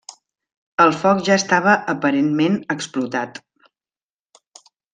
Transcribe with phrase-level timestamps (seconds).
[0.85, 3.39] El foc ja estava aparentment explotat.